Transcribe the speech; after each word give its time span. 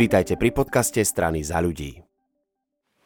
Vítajte 0.00 0.40
pri 0.40 0.48
podcaste 0.48 1.04
strany 1.04 1.44
za 1.44 1.60
ľudí. 1.60 2.00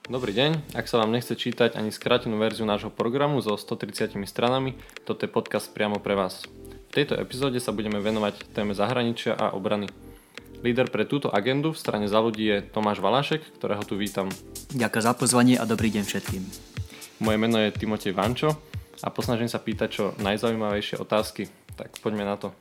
Dobrý 0.07 0.31
deň, 0.31 0.79
ak 0.79 0.87
sa 0.87 1.03
vám 1.03 1.11
nechce 1.11 1.35
čítať 1.35 1.75
ani 1.75 1.91
skrátenú 1.91 2.39
verziu 2.39 2.63
nášho 2.63 2.87
programu 2.87 3.43
so 3.43 3.59
130 3.59 4.15
stranami, 4.31 4.79
toto 5.03 5.27
je 5.27 5.35
podcast 5.35 5.75
priamo 5.75 5.99
pre 5.99 6.15
vás. 6.15 6.47
V 6.47 6.93
tejto 6.95 7.19
epizóde 7.19 7.59
sa 7.59 7.75
budeme 7.75 7.99
venovať 7.99 8.47
téme 8.55 8.79
zahraničia 8.79 9.35
a 9.35 9.59
obrany. 9.59 9.91
Líder 10.63 10.87
pre 10.87 11.03
túto 11.03 11.35
agendu 11.35 11.75
v 11.75 11.83
strane 11.83 12.07
za 12.07 12.23
ľudí 12.23 12.47
je 12.47 12.63
Tomáš 12.63 13.03
Valášek, 13.03 13.43
ktorého 13.59 13.83
tu 13.83 13.99
vítam. 13.99 14.31
Ďakujem 14.71 15.03
za 15.03 15.19
pozvanie 15.19 15.59
a 15.59 15.67
dobrý 15.67 15.91
deň 15.91 16.07
všetkým. 16.07 16.43
Moje 17.27 17.37
meno 17.43 17.59
je 17.59 17.75
Timotej 17.75 18.15
Vančo 18.15 18.55
a 19.03 19.11
posnažím 19.11 19.51
sa 19.51 19.59
pýtať 19.59 19.89
čo 19.91 20.05
najzaujímavejšie 20.23 21.03
otázky. 21.03 21.51
Tak 21.75 21.99
poďme 21.99 22.23
na 22.23 22.39
to. 22.39 22.55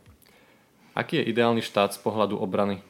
Aký 0.97 1.21
je 1.21 1.29
ideálny 1.29 1.61
štát 1.61 1.93
z 1.93 2.01
pohľadu 2.01 2.41
obrany? 2.41 2.81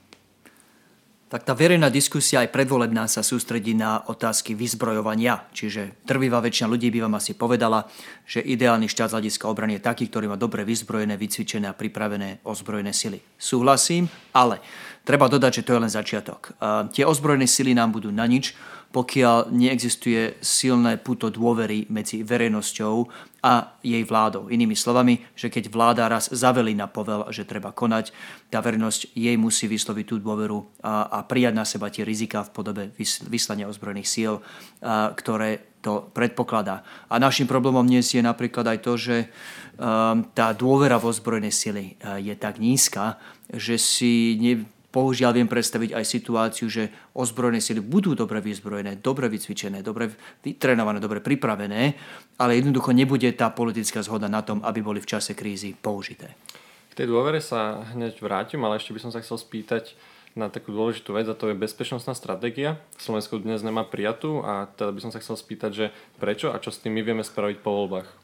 Tak 1.33 1.49
tá 1.49 1.57
verejná 1.57 1.89
diskusia 1.89 2.45
aj 2.45 2.53
predvolebná 2.53 3.09
sa 3.09 3.25
sústredí 3.25 3.73
na 3.73 4.05
otázky 4.05 4.53
vyzbrojovania. 4.53 5.49
Čiže 5.49 6.05
trvivá 6.05 6.37
väčšina 6.37 6.69
ľudí 6.69 6.93
by 6.93 7.09
vám 7.09 7.17
asi 7.17 7.33
povedala, 7.33 7.89
že 8.21 8.45
ideálny 8.45 8.85
štát 8.85 9.09
z 9.09 9.17
hľadiska 9.17 9.49
obrany 9.49 9.81
je 9.81 9.85
taký, 9.89 10.13
ktorý 10.13 10.29
má 10.29 10.37
dobre 10.37 10.61
vyzbrojené, 10.61 11.17
vycvičené 11.17 11.65
a 11.65 11.73
pripravené 11.73 12.45
ozbrojené 12.45 12.93
sily. 12.93 13.17
Súhlasím, 13.33 14.13
ale 14.29 14.61
treba 15.01 15.25
dodať, 15.25 15.57
že 15.57 15.65
to 15.65 15.73
je 15.73 15.81
len 15.81 15.89
začiatok. 15.89 16.53
Tie 16.93 17.01
ozbrojené 17.01 17.49
sily 17.49 17.73
nám 17.73 17.97
budú 17.97 18.13
na 18.13 18.29
nič, 18.29 18.53
pokiaľ 18.93 19.49
neexistuje 19.49 20.37
silné 20.37 21.01
puto 21.01 21.33
dôvery 21.33 21.89
medzi 21.89 22.21
verejnosťou 22.21 23.09
a 23.41 23.73
jej 23.81 24.05
vládou. 24.05 24.53
Inými 24.53 24.77
slovami, 24.77 25.17
že 25.33 25.49
keď 25.49 25.73
vláda 25.73 26.05
raz 26.05 26.29
zavelí 26.29 26.77
na 26.77 26.85
povel, 26.85 27.25
že 27.33 27.49
treba 27.49 27.73
konať, 27.73 28.13
tá 28.53 28.61
verejnosť 28.61 29.17
jej 29.17 29.33
musí 29.33 29.65
vysloviť 29.65 30.05
tú 30.05 30.15
dôveru 30.21 30.85
a, 30.85 31.09
a 31.09 31.19
prijať 31.25 31.53
na 31.57 31.65
seba 31.65 31.89
tie 31.89 32.05
rizika 32.05 32.45
v 32.45 32.53
podobe 32.53 32.83
vyslania 33.25 33.65
ozbrojených 33.65 34.07
síl, 34.07 34.33
a, 34.85 35.09
ktoré 35.17 35.73
to 35.83 36.07
predpokladá. 36.15 36.85
A 37.11 37.19
našim 37.19 37.49
problémom 37.49 37.83
dnes 37.83 38.07
je 38.13 38.23
napríklad 38.23 38.63
aj 38.71 38.79
to, 38.79 38.95
že 38.95 39.27
um, 39.75 40.23
tá 40.31 40.55
dôvera 40.55 40.95
v 40.95 41.11
ozbrojené 41.11 41.51
sily 41.51 41.99
je 42.23 42.31
tak 42.39 42.55
nízka, 42.55 43.19
že 43.51 43.75
si 43.75 44.39
ne, 44.39 44.63
Bohužiaľ 44.93 45.41
viem 45.41 45.49
predstaviť 45.49 45.97
aj 45.97 46.05
situáciu, 46.05 46.69
že 46.69 46.93
ozbrojené 47.17 47.57
sily 47.57 47.81
budú 47.81 48.13
dobre 48.13 48.45
vyzbrojené, 48.45 49.01
dobre 49.01 49.25
vycvičené, 49.25 49.81
dobre 49.81 50.13
vytrenované, 50.45 51.01
dobre 51.01 51.17
pripravené, 51.17 51.97
ale 52.37 52.61
jednoducho 52.61 52.93
nebude 52.93 53.25
tá 53.33 53.49
politická 53.49 54.05
zhoda 54.05 54.29
na 54.29 54.45
tom, 54.45 54.61
aby 54.61 54.85
boli 54.85 55.01
v 55.01 55.09
čase 55.09 55.33
krízy 55.33 55.73
použité. 55.73 56.37
K 56.93 57.01
tej 57.01 57.09
dôvere 57.09 57.41
sa 57.41 57.81
hneď 57.97 58.21
vrátim, 58.21 58.61
ale 58.61 58.77
ešte 58.77 58.93
by 58.93 59.01
som 59.01 59.09
sa 59.09 59.25
chcel 59.25 59.41
spýtať 59.41 59.97
na 60.37 60.53
takú 60.53 60.69
dôležitú 60.69 61.17
vec 61.17 61.25
a 61.25 61.37
to 61.37 61.49
je 61.49 61.57
bezpečnostná 61.57 62.13
stratégia. 62.13 62.77
Slovensko 63.01 63.41
dnes 63.41 63.65
nemá 63.65 63.81
prijatú 63.85 64.45
a 64.45 64.69
teda 64.77 64.93
by 64.93 65.01
som 65.01 65.11
sa 65.13 65.21
chcel 65.21 65.37
spýtať, 65.37 65.71
že 65.73 65.85
prečo 66.21 66.53
a 66.53 66.61
čo 66.61 66.69
s 66.69 66.81
tým 66.81 66.93
my 66.93 67.01
vieme 67.01 67.25
spraviť 67.25 67.65
po 67.65 67.73
voľbách. 67.73 68.22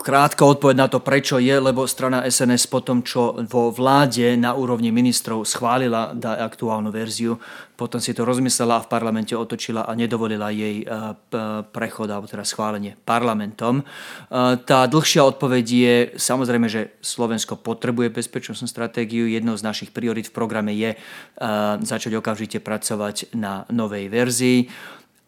Krátka 0.00 0.48
odpoveď 0.48 0.76
na 0.80 0.88
to, 0.88 1.04
prečo 1.04 1.36
je, 1.36 1.52
lebo 1.52 1.84
strana 1.84 2.24
SNS 2.24 2.72
po 2.72 2.80
tom, 2.80 3.04
čo 3.04 3.36
vo 3.44 3.68
vláde 3.68 4.32
na 4.32 4.56
úrovni 4.56 4.88
ministrov 4.88 5.44
schválila 5.44 6.16
dá 6.16 6.40
aktuálnu 6.40 6.88
verziu, 6.88 7.36
potom 7.76 8.00
si 8.00 8.16
to 8.16 8.24
rozmyslela 8.24 8.80
a 8.80 8.84
v 8.84 8.88
parlamente 8.88 9.36
otočila 9.36 9.84
a 9.84 9.92
nedovolila 9.92 10.48
jej 10.56 10.84
e, 10.84 10.86
prechod 11.68 12.08
alebo 12.08 12.24
teda 12.24 12.48
schválenie 12.48 12.96
parlamentom. 13.04 13.80
E, 13.80 13.84
tá 14.64 14.88
dlhšia 14.88 15.20
odpoveď 15.20 15.66
je 15.68 15.94
samozrejme, 16.16 16.64
že 16.72 16.96
Slovensko 17.04 17.60
potrebuje 17.60 18.08
bezpečnostnú 18.08 18.72
stratégiu. 18.72 19.28
Jednou 19.28 19.52
z 19.60 19.64
našich 19.68 19.92
priorit 19.92 20.32
v 20.32 20.36
programe 20.36 20.72
je 20.80 20.96
e, 20.96 20.98
začať 21.84 22.16
okamžite 22.16 22.56
pracovať 22.64 23.36
na 23.36 23.68
novej 23.68 24.08
verzii. 24.08 24.64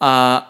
A 0.00 0.44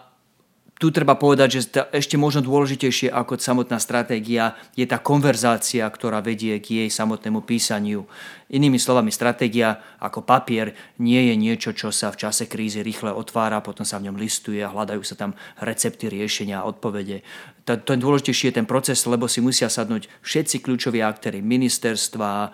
tu 0.83 0.91
treba 0.91 1.15
povedať, 1.15 1.49
že 1.55 1.61
ešte 1.95 2.19
možno 2.19 2.43
dôležitejšie 2.43 3.07
ako 3.07 3.39
samotná 3.39 3.79
stratégia 3.79 4.59
je 4.75 4.83
tá 4.83 4.99
konverzácia, 4.99 5.87
ktorá 5.87 6.19
vedie 6.19 6.59
k 6.59 6.83
jej 6.83 6.89
samotnému 6.91 7.39
písaniu. 7.47 8.03
Inými 8.51 8.75
slovami, 8.75 9.07
stratégia 9.07 9.79
ako 10.03 10.27
papier 10.27 10.75
nie 10.99 11.31
je 11.31 11.39
niečo, 11.39 11.71
čo 11.71 11.87
sa 11.95 12.11
v 12.11 12.27
čase 12.27 12.51
krízy 12.51 12.83
rýchle 12.83 13.15
otvára, 13.15 13.63
potom 13.63 13.87
sa 13.87 13.95
v 13.95 14.11
ňom 14.11 14.19
listuje 14.19 14.59
a 14.59 14.75
hľadajú 14.75 15.07
sa 15.07 15.15
tam 15.15 15.39
recepty, 15.63 16.11
riešenia 16.11 16.59
a 16.59 16.67
odpovede. 16.67 17.23
To 17.63 17.95
je 17.95 18.03
dôležitejšie 18.03 18.51
je 18.51 18.57
ten 18.59 18.67
proces, 18.67 18.99
lebo 19.07 19.23
si 19.31 19.39
musia 19.39 19.71
sadnúť 19.71 20.11
všetci 20.19 20.59
kľúčoví 20.67 20.99
aktéry, 20.99 21.39
ministerstva, 21.39 22.51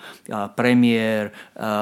premiér, 0.53 1.33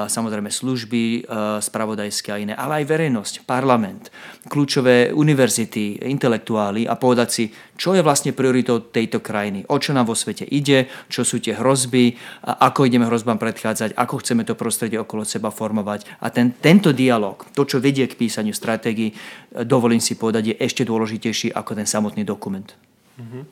samozrejme 0.08 0.48
služby 0.48 1.28
spravodajské 1.60 2.32
a 2.32 2.40
iné, 2.40 2.56
ale 2.56 2.80
aj 2.80 2.88
verejnosť, 2.88 3.34
parlament, 3.44 4.08
kľúčové 4.48 5.12
univerzity, 5.12 6.08
intelektuáli 6.08 6.88
a 6.88 6.96
povedať 6.96 7.28
si, 7.28 7.44
čo 7.76 7.92
je 7.92 8.00
vlastne 8.00 8.32
prioritou 8.32 8.88
tejto 8.88 9.20
krajiny, 9.20 9.68
o 9.68 9.76
čo 9.76 9.92
nám 9.92 10.08
vo 10.08 10.16
svete 10.16 10.48
ide, 10.48 10.88
čo 11.12 11.20
sú 11.20 11.36
tie 11.36 11.52
hrozby, 11.52 12.16
ako 12.48 12.88
ideme 12.88 13.12
hrozbám 13.12 13.36
predchádzať, 13.36 13.92
ako 13.92 14.24
chceme 14.24 14.48
to 14.48 14.56
prostredie 14.56 14.96
okolo 14.96 15.28
seba 15.28 15.52
formovať. 15.52 16.24
A 16.24 16.32
ten, 16.32 16.56
tento 16.56 16.96
dialog, 16.96 17.44
to, 17.52 17.68
čo 17.68 17.76
vedie 17.76 18.08
k 18.08 18.16
písaniu 18.16 18.56
stratégií, 18.56 19.12
dovolím 19.68 20.00
si 20.00 20.16
povedať, 20.16 20.56
je 20.56 20.64
ešte 20.64 20.88
dôležitejší 20.88 21.52
ako 21.52 21.76
ten 21.76 21.84
samotný 21.84 22.24
dokument. 22.24 22.87
Uh-huh. 23.18 23.42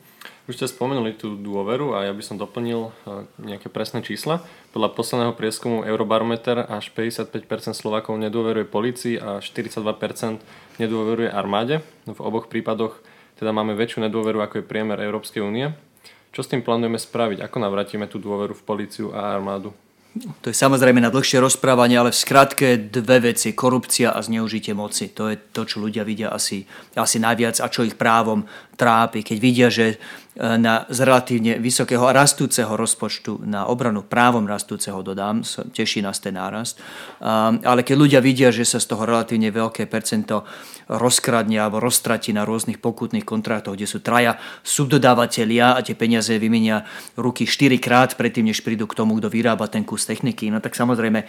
Už 0.47 0.55
ste 0.55 0.71
spomenuli 0.71 1.11
tú 1.11 1.35
dôveru 1.35 1.91
a 1.99 2.07
ja 2.07 2.15
by 2.15 2.23
som 2.23 2.39
doplnil 2.39 2.87
uh, 2.87 3.27
nejaké 3.35 3.67
presné 3.67 3.99
čísla. 3.99 4.39
Podľa 4.71 4.95
posledného 4.95 5.35
prieskumu 5.35 5.83
Eurobarometer 5.83 6.63
až 6.63 6.87
55% 6.95 7.35
Slovakov 7.75 8.15
nedôveruje 8.15 8.63
policii 8.63 9.19
a 9.19 9.43
42% 9.43 10.39
nedôveruje 10.79 11.27
armáde. 11.27 11.83
V 12.07 12.19
oboch 12.23 12.47
prípadoch 12.47 12.95
teda 13.35 13.51
máme 13.51 13.75
väčšiu 13.75 14.07
nedôveru 14.07 14.39
ako 14.39 14.63
je 14.63 14.69
priemer 14.71 15.03
Európskej 15.03 15.43
únie. 15.43 15.75
Čo 16.31 16.47
s 16.47 16.51
tým 16.51 16.63
plánujeme 16.63 16.97
spraviť? 16.97 17.43
Ako 17.43 17.59
navratíme 17.59 18.07
tú 18.07 18.17
dôveru 18.17 18.55
v 18.55 18.63
policiu 18.63 19.11
a 19.11 19.35
armádu? 19.35 19.75
To 20.41 20.47
je 20.49 20.55
samozrejme 20.55 21.01
na 21.01 21.13
dlhšie 21.13 21.41
rozprávanie, 21.41 21.97
ale 21.97 22.13
v 22.13 22.21
skratke 22.21 22.67
dve 22.77 23.33
veci. 23.33 23.53
Korupcia 23.53 24.13
a 24.13 24.19
zneužitie 24.21 24.73
moci. 24.73 25.11
To 25.13 25.29
je 25.31 25.37
to, 25.51 25.65
čo 25.65 25.81
ľudia 25.83 26.05
vidia 26.07 26.33
asi, 26.33 26.65
asi 26.95 27.17
najviac 27.17 27.61
a 27.61 27.67
čo 27.67 27.83
ich 27.85 27.97
právom 27.97 28.45
trápi. 28.77 29.25
Keď 29.25 29.37
vidia, 29.41 29.67
že 29.73 29.97
na, 30.37 30.85
z 30.85 30.99
relatívne 31.01 31.57
vysokého 31.57 32.05
a 32.05 32.13
rastúceho 32.13 32.77
rozpočtu 32.77 33.41
na 33.45 33.65
obranu, 33.65 34.05
právom 34.05 34.45
rastúceho 34.45 35.01
dodám, 35.01 35.41
teší 35.73 36.05
nás 36.05 36.21
ten 36.21 36.37
nárast. 36.37 36.77
Ale 37.65 37.81
keď 37.81 37.95
ľudia 37.97 38.19
vidia, 38.21 38.53
že 38.53 38.61
sa 38.61 38.77
z 38.77 38.85
toho 38.85 39.03
relatívne 39.03 39.49
veľké 39.49 39.89
percento 39.89 40.45
rozkradne 40.87 41.59
alebo 41.59 41.83
roztratí 41.83 42.31
na 42.31 42.47
rôznych 42.47 42.79
pokutných 42.79 43.27
kontraktoch, 43.27 43.75
kde 43.75 43.89
sú 43.89 43.99
traja 43.99 44.39
subdodávateľia 44.63 45.75
a 45.75 45.83
tie 45.83 45.99
peniaze 45.99 46.31
vymenia 46.39 46.87
ruky 47.19 47.43
štyrikrát 47.43 48.15
predtým, 48.15 48.47
než 48.47 48.63
prídu 48.63 48.87
k 48.87 48.95
tomu, 48.95 49.19
kto 49.19 49.27
vyrába 49.27 49.67
ten 49.67 49.83
kus 49.83 50.07
techniky, 50.07 50.47
no 50.47 50.63
tak 50.63 50.79
samozrejme 50.79 51.27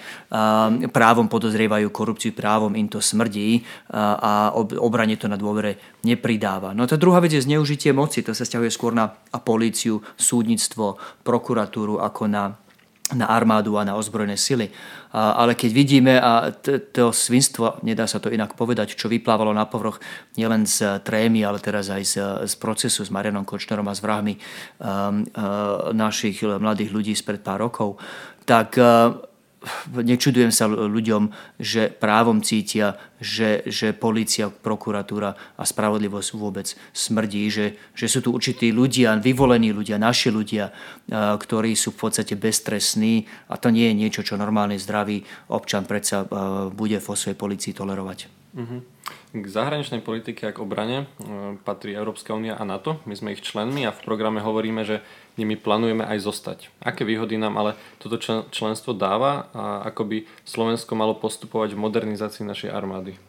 právom 0.94 1.26
podozrievajú 1.26 1.90
korupciu, 1.90 2.36
právom 2.36 2.70
im 2.78 2.86
to 2.86 3.02
smrdí 3.02 3.66
a 3.98 4.54
obrane 4.54 5.18
to 5.18 5.26
na 5.26 5.34
dôvere 5.34 5.98
nepridáva. 6.06 6.70
No 6.70 6.86
tá 6.86 6.94
druhá 6.94 7.18
vec 7.18 7.34
je 7.34 7.42
zneužitie 7.42 7.90
moci, 7.90 8.22
to 8.22 8.30
sa 8.30 8.46
stiahuje 8.46 8.70
skôr 8.70 8.94
na 8.98 9.38
políciu, 9.38 10.02
súdnictvo, 10.18 10.98
prokuratúru 11.22 12.02
ako 12.02 12.26
na 12.26 12.58
na 13.16 13.24
armádu 13.24 13.80
a 13.80 13.88
na 13.88 13.96
ozbrojené 13.96 14.36
sily. 14.36 14.68
A, 15.16 15.40
ale 15.40 15.56
keď 15.56 15.70
vidíme, 15.72 16.20
a 16.20 16.52
t- 16.52 16.76
to 16.92 17.08
svinstvo, 17.08 17.80
nedá 17.80 18.04
sa 18.04 18.20
to 18.20 18.28
inak 18.28 18.52
povedať, 18.52 18.92
čo 18.92 19.08
vyplávalo 19.08 19.56
na 19.56 19.64
povrch 19.64 19.96
nielen 20.36 20.68
z 20.68 21.00
trémy, 21.00 21.40
ale 21.40 21.56
teraz 21.56 21.88
aj 21.88 22.02
z, 22.04 22.16
z 22.44 22.54
procesu 22.60 23.08
s 23.08 23.08
Marianom 23.08 23.48
Kočnerom 23.48 23.88
a 23.88 23.96
s 23.96 24.04
vrahmi 24.04 24.36
um, 24.36 25.24
uh, 25.24 25.88
našich 25.96 26.44
mladých 26.44 26.92
ľudí 26.92 27.16
spred 27.16 27.40
pár 27.40 27.64
rokov, 27.64 27.96
tak 28.44 28.76
uh, 28.76 29.16
nečudujem 29.90 30.54
sa 30.54 30.70
ľuďom, 30.70 31.34
že 31.58 31.90
právom 31.90 32.38
cítia, 32.38 32.94
že, 33.18 33.66
že 33.66 33.90
policia, 33.90 34.50
prokuratúra 34.50 35.34
a 35.58 35.62
spravodlivosť 35.66 36.28
vôbec 36.38 36.70
smrdí, 36.94 37.50
že, 37.50 37.66
že 37.94 38.06
sú 38.06 38.22
tu 38.22 38.30
určití 38.30 38.70
ľudia, 38.70 39.18
vyvolení 39.18 39.74
ľudia, 39.74 39.98
naši 39.98 40.30
ľudia, 40.30 40.70
ktorí 41.10 41.74
sú 41.74 41.90
v 41.90 42.00
podstate 42.06 42.38
beztrestní 42.38 43.26
a 43.50 43.58
to 43.58 43.74
nie 43.74 43.90
je 43.90 43.98
niečo, 43.98 44.22
čo 44.22 44.38
normálny 44.38 44.78
zdravý 44.78 45.26
občan 45.50 45.82
predsa 45.82 46.22
bude 46.70 47.02
vo 47.02 47.14
svojej 47.18 47.34
policii 47.34 47.74
tolerovať. 47.74 48.37
Uh-huh. 48.56 48.80
K 49.36 49.44
zahraničnej 49.44 50.00
politike 50.00 50.48
a 50.48 50.56
k 50.56 50.64
obrane 50.64 51.04
patrí 51.68 51.92
Európska 51.92 52.32
únia 52.32 52.56
a 52.56 52.64
NATO. 52.64 52.96
My 53.04 53.12
sme 53.12 53.36
ich 53.36 53.44
členmi 53.44 53.84
a 53.84 53.92
v 53.92 54.00
programe 54.00 54.40
hovoríme, 54.40 54.88
že 54.88 55.04
nimi 55.36 55.56
plánujeme 55.56 56.04
aj 56.04 56.18
zostať. 56.24 56.58
Aké 56.80 57.04
výhody 57.04 57.36
nám 57.36 57.60
ale 57.60 57.76
toto 58.00 58.16
členstvo 58.48 58.96
dáva 58.96 59.52
a 59.52 59.84
ako 59.92 60.02
by 60.08 60.18
Slovensko 60.48 60.96
malo 60.96 61.12
postupovať 61.12 61.76
v 61.76 61.82
modernizácii 61.84 62.44
našej 62.48 62.72
armády? 62.72 63.20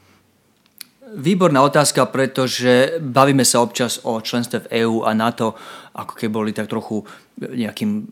Výborná 1.00 1.64
otázka, 1.64 2.06
pretože 2.12 3.00
bavíme 3.02 3.42
sa 3.42 3.64
občas 3.64 4.04
o 4.04 4.22
členstve 4.22 4.68
v 4.68 4.84
EÚ 4.84 5.08
a 5.08 5.16
NATO, 5.18 5.56
ako 5.96 6.14
keby 6.14 6.32
boli 6.32 6.52
tak 6.54 6.70
trochu 6.70 7.02
nejakým 7.40 8.06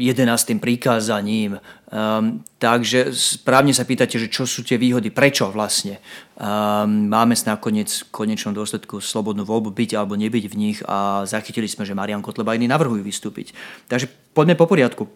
jedenastým 0.00 0.56
prikázaním. 0.58 1.60
Um, 1.92 2.40
takže 2.56 3.12
správne 3.12 3.76
sa 3.76 3.84
pýtate, 3.84 4.16
že 4.16 4.32
čo 4.32 4.48
sú 4.48 4.64
tie 4.64 4.80
výhody, 4.80 5.12
prečo 5.12 5.52
vlastne. 5.52 6.00
Um, 6.40 7.12
máme 7.12 7.36
nakoniec 7.44 8.08
v 8.08 8.10
konečnom 8.10 8.56
dôsledku 8.56 8.98
slobodnú 8.98 9.44
voľbu 9.44 9.70
byť 9.76 9.90
alebo 10.00 10.16
nebyť 10.16 10.44
v 10.48 10.58
nich 10.58 10.78
a 10.88 11.28
zachytili 11.28 11.68
sme, 11.68 11.84
že 11.84 11.94
Marian 11.94 12.24
Kotleba 12.24 12.56
iní 12.56 12.66
navrhujú 12.66 13.04
vystúpiť. 13.04 13.52
Takže 13.86 14.08
poďme 14.32 14.56
po 14.56 14.66
poriadku. 14.66 15.06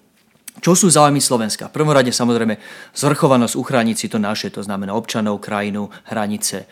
Čo 0.54 0.78
sú 0.78 0.86
záujmy 0.86 1.18
Slovenska? 1.18 1.66
V 1.66 1.74
samozrejme 2.14 2.62
zvrchovanosť 2.94 3.58
uchrániť 3.58 3.96
si 3.98 4.06
to 4.06 4.22
naše, 4.22 4.54
to 4.54 4.62
znamená 4.62 4.94
občanov, 4.94 5.42
krajinu, 5.42 5.90
hranice. 6.06 6.70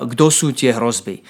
Kto 0.00 0.32
sú 0.32 0.56
tie 0.56 0.72
hrozby? 0.72 1.20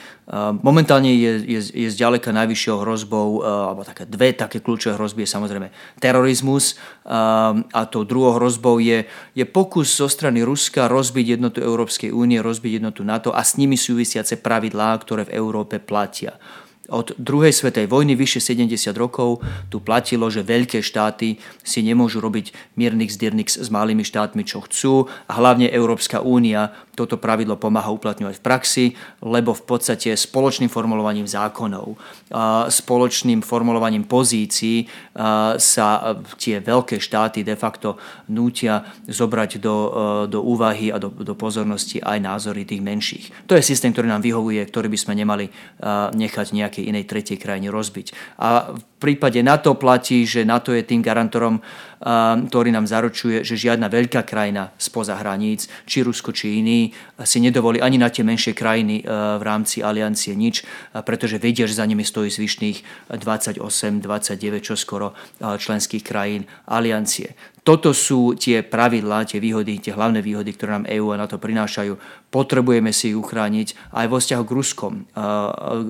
Momentálne 0.62 1.10
je, 1.10 1.42
je, 1.42 1.60
je 1.74 1.88
zďaleka 1.90 2.30
najvyššou 2.30 2.86
hrozbou, 2.86 3.42
alebo 3.42 3.82
také 3.82 4.06
dve 4.06 4.30
také 4.30 4.62
kľúčové 4.62 4.94
hrozby 4.94 5.26
je 5.26 5.34
samozrejme 5.34 5.68
terorizmus 5.98 6.78
a 7.10 7.80
tou 7.90 8.06
druhou 8.06 8.38
hrozbou 8.38 8.78
je, 8.78 9.10
je 9.34 9.42
pokus 9.42 9.90
zo 9.90 10.06
strany 10.06 10.46
Ruska 10.46 10.86
rozbiť 10.86 11.42
jednotu 11.42 11.58
Európskej 11.58 12.14
únie, 12.14 12.38
rozbiť 12.38 12.78
jednotu 12.78 13.02
NATO 13.02 13.34
a 13.34 13.42
s 13.42 13.58
nimi 13.58 13.74
súvisiace 13.74 14.38
pravidlá, 14.38 14.94
ktoré 15.02 15.26
v 15.26 15.34
Európe 15.34 15.82
platia. 15.82 16.38
Od 16.90 17.14
druhej 17.16 17.54
svetej 17.54 17.86
vojny 17.86 18.18
vyše 18.18 18.42
70 18.42 18.68
rokov 18.98 19.40
tu 19.70 19.78
platilo, 19.78 20.26
že 20.26 20.42
veľké 20.42 20.82
štáty 20.82 21.38
si 21.62 21.80
nemôžu 21.86 22.18
robiť 22.18 22.76
miernik 22.76 23.08
z 23.08 23.30
s 23.30 23.68
malými 23.70 24.02
štátmi, 24.02 24.42
čo 24.42 24.64
chcú 24.66 25.06
a 25.30 25.32
hlavne 25.38 25.70
Európska 25.70 26.18
únia 26.18 26.74
toto 26.98 27.16
pravidlo 27.16 27.56
pomáha 27.56 27.88
uplatňovať 27.88 28.36
v 28.36 28.44
praxi, 28.44 28.84
lebo 29.24 29.56
v 29.56 29.64
podstate 29.64 30.12
spoločným 30.12 30.68
formulovaním 30.68 31.24
zákonov, 31.24 31.96
spoločným 32.68 33.40
formulovaním 33.40 34.04
pozícií 34.04 34.84
sa 35.56 35.88
tie 36.36 36.60
veľké 36.60 37.00
štáty 37.00 37.40
de 37.40 37.56
facto 37.56 37.96
nútia 38.28 38.84
zobrať 39.08 39.62
do, 39.62 39.76
do 40.28 40.44
úvahy 40.44 40.92
a 40.92 41.00
do, 41.00 41.08
do 41.08 41.32
pozornosti 41.32 42.04
aj 42.04 42.20
názory 42.20 42.68
tých 42.68 42.84
menších. 42.84 43.48
To 43.48 43.56
je 43.56 43.64
systém, 43.64 43.94
ktorý 43.96 44.12
nám 44.12 44.20
vyhovuje, 44.20 44.60
ktorý 44.68 44.92
by 44.92 44.98
sme 45.00 45.14
nemali 45.16 45.48
nechať 46.12 46.52
nejakej 46.80 46.88
inej 46.88 47.04
tretej 47.04 47.36
krajine 47.36 47.68
rozbiť. 47.68 48.40
A 48.40 48.72
v 48.72 48.82
prípade 48.96 49.40
NATO 49.44 49.76
platí, 49.76 50.24
že 50.24 50.48
NATO 50.48 50.72
je 50.72 50.84
tým 50.84 51.04
garantorom, 51.04 51.60
ktorý 52.48 52.72
nám 52.72 52.88
zaručuje, 52.88 53.44
že 53.44 53.60
žiadna 53.60 53.92
veľká 53.92 54.24
krajina 54.24 54.72
spoza 54.80 55.20
hraníc, 55.20 55.68
či 55.84 56.00
Rusko, 56.00 56.32
či 56.32 56.64
iný, 56.64 56.96
si 57.20 57.44
nedovolí 57.44 57.80
ani 57.80 58.00
na 58.00 58.08
tie 58.08 58.24
menšie 58.24 58.56
krajiny 58.56 59.04
v 59.04 59.42
rámci 59.44 59.84
aliancie 59.84 60.32
nič, 60.32 60.64
pretože 61.04 61.36
vedia, 61.36 61.68
že 61.68 61.76
za 61.76 61.84
nimi 61.84 62.04
stojí 62.04 62.32
zvyšných 62.32 63.12
28, 63.20 63.60
29 64.00 64.64
čoskoro 64.64 65.12
e, 65.12 65.14
členských 65.60 66.00
krajín 66.00 66.48
aliancie. 66.64 67.36
Toto 67.70 67.94
sú 67.94 68.34
tie 68.34 68.66
pravidlá, 68.66 69.22
tie 69.30 69.38
výhody, 69.38 69.78
tie 69.78 69.94
hlavné 69.94 70.18
výhody, 70.26 70.58
ktoré 70.58 70.74
nám 70.74 70.90
EÚ 70.90 71.14
a 71.14 71.22
NATO 71.22 71.38
prinášajú. 71.38 71.94
Potrebujeme 72.26 72.90
si 72.90 73.14
ich 73.14 73.18
uchrániť 73.22 73.94
aj 73.94 74.06
vo 74.10 74.18
vzťahu 74.18 74.42
k 74.42 74.54
Ruskom. 74.58 74.92
E, 75.06 75.22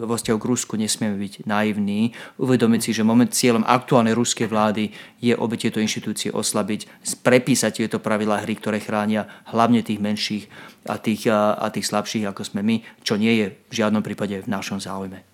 vo 0.04 0.12
vzťahu 0.12 0.36
k 0.36 0.48
Rusku 0.52 0.76
nesmieme 0.76 1.16
byť 1.16 1.48
naivní. 1.48 2.12
Uvedomiť 2.36 2.80
si, 2.84 2.90
že 2.92 3.00
moment 3.00 3.32
cieľom 3.32 3.64
aktuálnej 3.64 4.12
ruskej 4.12 4.52
vlády 4.52 4.92
je 5.24 5.32
obe 5.32 5.56
tieto 5.56 5.80
inštitúcie 5.80 6.28
oslabiť, 6.28 6.84
prepísať 7.24 7.80
tieto 7.80 7.96
pravidlá 7.96 8.44
hry, 8.44 8.60
ktoré 8.60 8.76
chránia 8.76 9.24
hlavne 9.48 9.80
tých 9.80 10.04
menších 10.04 10.52
a 10.84 11.00
tých, 11.00 11.32
a, 11.32 11.56
a 11.56 11.72
tých 11.72 11.88
slabších, 11.88 12.28
ako 12.28 12.44
sme 12.44 12.60
my, 12.60 12.84
čo 13.00 13.16
nie 13.16 13.40
je 13.40 13.56
v 13.56 13.72
žiadnom 13.72 14.04
prípade 14.04 14.36
v 14.36 14.52
našom 14.52 14.84
záujme. 14.84 15.24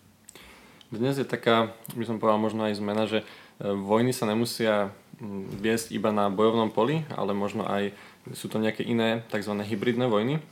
Dnes 0.94 1.19
je 1.19 1.26
taká, 1.26 1.75
by 1.98 2.06
som 2.06 2.22
povedal, 2.22 2.38
možno 2.38 2.70
aj 2.70 2.78
zmena, 2.78 3.10
že 3.10 3.26
vojny 3.58 4.12
sa 4.12 4.28
nemusia 4.28 4.94
viesť 5.61 5.93
iba 5.97 6.13
na 6.13 6.29
bojovnom 6.29 6.69
poli, 6.69 7.05
ale 7.13 7.33
možno 7.33 7.65
aj 7.65 7.93
sú 8.37 8.51
to 8.51 8.61
nejaké 8.61 8.85
iné 8.85 9.25
tzv. 9.33 9.55
hybridné 9.57 10.11
vojny. 10.11 10.43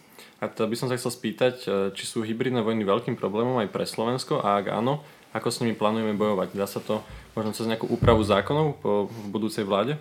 A 0.41 0.49
to 0.49 0.69
by 0.69 0.77
som 0.77 0.89
sa 0.89 0.97
chcel 1.01 1.13
spýtať, 1.13 1.55
e, 1.65 1.69
či 1.97 2.05
sú 2.05 2.21
hybridné 2.21 2.61
vojny 2.61 2.85
veľkým 2.85 3.17
problémom 3.17 3.59
aj 3.61 3.73
pre 3.73 3.89
Slovensko 3.89 4.45
a 4.45 4.61
ak 4.61 4.73
áno, 4.73 5.01
ako 5.35 5.49
s 5.51 5.61
nimi 5.65 5.75
plánujeme 5.75 6.15
bojovať? 6.15 6.55
Dá 6.55 6.69
sa 6.69 6.79
to 6.79 7.03
možno 7.35 7.51
cez 7.57 7.67
nejakú 7.67 7.91
úpravu 7.91 8.23
zákonov 8.23 8.79
po, 8.79 9.11
v 9.11 9.27
budúcej 9.35 9.67
vláde? 9.67 9.99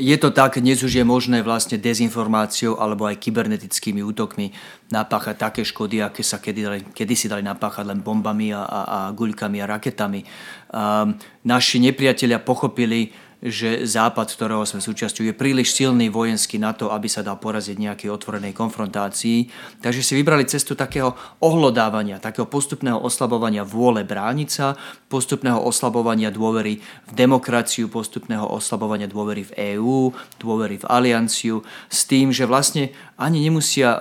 Je 0.00 0.16
to 0.16 0.32
tak, 0.32 0.56
dnes 0.56 0.80
už 0.80 0.96
je 0.96 1.04
možné 1.04 1.44
vlastne 1.44 1.76
dezinformáciou 1.76 2.80
alebo 2.80 3.04
aj 3.04 3.20
kybernetickými 3.20 4.00
útokmi 4.00 4.48
napáchať 4.88 5.36
také 5.36 5.60
škody, 5.60 6.00
aké 6.00 6.24
sa 6.24 6.40
kedy, 6.40 6.60
dali, 6.64 6.80
dali 7.04 7.42
napáchať 7.44 7.84
len 7.84 8.00
bombami 8.00 8.48
a, 8.56 8.64
a, 8.64 8.80
a 8.80 8.98
guľkami 9.12 9.60
a 9.60 9.68
raketami. 9.68 10.24
Um, 10.72 11.20
naši 11.44 11.84
nepriatelia 11.84 12.40
pochopili, 12.40 13.12
že 13.40 13.88
Západ, 13.88 14.36
ktorého 14.36 14.68
sme 14.68 14.84
súčasťou, 14.84 15.24
je 15.24 15.32
príliš 15.32 15.72
silný 15.72 16.12
vojenský 16.12 16.60
na 16.60 16.76
to, 16.76 16.92
aby 16.92 17.08
sa 17.08 17.24
dal 17.24 17.40
poraziť 17.40 17.80
nejakej 17.80 18.12
otvorenej 18.12 18.52
konfrontácii. 18.52 19.48
Takže 19.80 20.04
si 20.04 20.12
vybrali 20.12 20.44
cestu 20.44 20.76
takého 20.76 21.16
ohlodávania, 21.40 22.20
takého 22.20 22.44
postupného 22.44 23.00
oslabovania 23.00 23.64
vôle 23.64 24.04
brániť 24.04 24.48
sa, 24.52 24.76
postupného 25.08 25.56
oslabovania 25.56 26.28
dôvery 26.28 26.84
v 26.84 27.12
demokraciu, 27.16 27.88
postupného 27.88 28.44
oslabovania 28.44 29.08
dôvery 29.08 29.48
v 29.48 29.80
EÚ, 29.80 30.12
dôvery 30.36 30.76
v 30.76 30.88
alianciu, 30.92 31.64
s 31.88 32.04
tým, 32.04 32.36
že 32.36 32.44
vlastne 32.44 32.92
ani 33.16 33.40
nemusia 33.40 33.96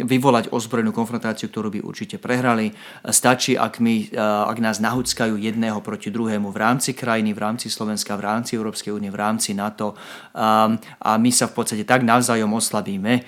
vyvolať 0.00 0.48
ozbrojenú 0.48 0.96
konfrontáciu, 0.96 1.52
ktorú 1.52 1.76
by 1.76 1.80
určite 1.84 2.16
prehrali. 2.16 2.72
Stačí, 3.04 3.52
ak, 3.52 3.84
my, 3.84 4.16
ak 4.48 4.56
nás 4.64 4.80
nahuckajú 4.80 5.36
jedného 5.36 5.84
proti 5.84 6.08
druhému 6.08 6.48
v 6.48 6.56
rámci 6.56 6.96
krajiny, 6.96 7.36
v 7.36 7.40
rámci 7.44 7.68
Slovenska, 7.68 8.16
v 8.16 8.24
rámci 8.24 8.56
Európy 8.56 8.77
Európskej 8.78 8.94
únie, 8.94 9.10
v 9.10 9.18
rámci 9.18 9.58
NATO 9.58 9.98
a 10.38 11.12
my 11.18 11.30
sa 11.34 11.50
v 11.50 11.54
podstate 11.58 11.82
tak 11.82 12.06
navzájom 12.06 12.54
oslabíme, 12.54 13.26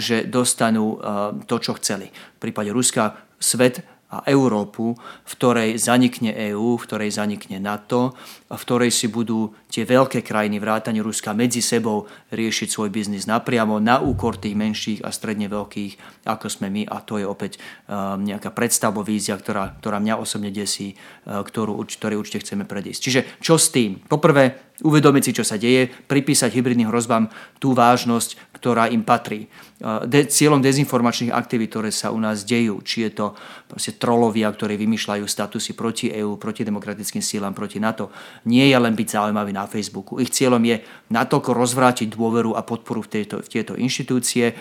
že 0.00 0.24
dostanú 0.24 0.96
to, 1.44 1.60
čo 1.60 1.76
chceli. 1.76 2.08
V 2.08 2.38
prípade 2.40 2.72
Ruska 2.72 3.20
svet 3.36 3.84
a 4.08 4.24
Európu, 4.24 4.96
v 4.96 5.32
ktorej 5.36 5.76
zanikne 5.76 6.32
EÚ, 6.32 6.80
v 6.80 6.86
ktorej 6.88 7.12
zanikne 7.12 7.60
NATO, 7.60 8.16
v 8.48 8.56
ktorej 8.56 8.88
si 8.88 9.12
budú 9.12 9.52
tie 9.68 9.84
veľké 9.84 10.24
krajiny 10.24 10.56
vrátane 10.56 11.04
Ruska 11.04 11.36
medzi 11.36 11.60
sebou 11.60 12.08
riešiť 12.32 12.68
svoj 12.72 12.88
biznis 12.88 13.28
napriamo 13.28 13.76
na 13.76 14.00
úkor 14.00 14.40
tých 14.40 14.56
menších 14.56 15.04
a 15.04 15.12
stredne 15.12 15.52
veľkých, 15.52 16.24
ako 16.24 16.48
sme 16.48 16.72
my. 16.72 16.82
A 16.88 17.04
to 17.04 17.20
je 17.20 17.28
opäť 17.28 17.60
um, 17.60 18.24
nejaká 18.24 18.48
predstavovízia, 18.48 19.36
ktorá, 19.36 19.76
ktorá 19.76 20.00
mňa 20.00 20.16
osobne 20.16 20.48
desí, 20.48 20.96
uh, 20.96 21.44
ktorú, 21.44 21.76
ktoré 21.84 22.16
určite 22.16 22.48
chceme 22.48 22.64
predísť. 22.64 23.00
Čiže 23.04 23.20
čo 23.44 23.60
s 23.60 23.68
tým? 23.68 24.00
Poprvé, 24.08 24.67
uvedomiť 24.82 25.22
si, 25.24 25.32
čo 25.34 25.44
sa 25.44 25.58
deje, 25.58 25.90
pripísať 26.06 26.54
hybridným 26.54 26.90
hrozbám 26.92 27.30
tú 27.58 27.74
vážnosť, 27.74 28.38
ktorá 28.58 28.90
im 28.90 29.06
patrí. 29.06 29.46
De, 29.78 30.26
cieľom 30.26 30.58
dezinformačných 30.58 31.30
aktivít, 31.30 31.70
ktoré 31.70 31.90
sa 31.94 32.10
u 32.10 32.18
nás 32.18 32.42
dejú, 32.42 32.82
či 32.82 33.06
je 33.06 33.10
to 33.14 33.26
proste 33.70 33.94
trolovia, 34.02 34.50
ktorí 34.50 34.74
vymýšľajú 34.74 35.22
statusy 35.22 35.78
proti 35.78 36.10
EÚ, 36.10 36.34
proti 36.34 36.66
demokratickým 36.66 37.22
sílam, 37.22 37.54
proti 37.54 37.78
NATO, 37.78 38.10
nie 38.50 38.66
je 38.66 38.74
len 38.74 38.98
byť 38.98 39.08
zaujímavý 39.14 39.54
na 39.54 39.70
Facebooku. 39.70 40.18
Ich 40.18 40.34
cieľom 40.34 40.58
je 40.66 40.82
natoľko 41.14 41.54
rozvrátiť 41.54 42.10
dôveru 42.10 42.58
a 42.58 42.66
podporu 42.66 43.06
v 43.06 43.22
tejto, 43.22 43.38
v 43.38 43.48
tejto 43.48 43.78
inštitúcie, 43.78 44.58